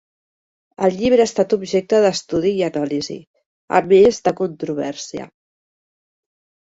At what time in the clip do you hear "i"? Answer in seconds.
2.61-2.65